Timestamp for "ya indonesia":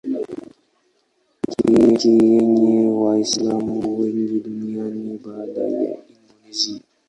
5.61-6.79